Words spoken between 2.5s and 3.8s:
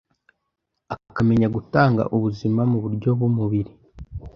mu buryo b’umubiri,